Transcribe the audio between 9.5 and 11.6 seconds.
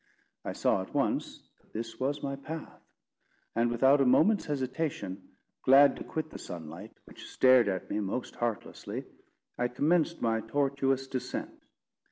I commenced my tortuous descent.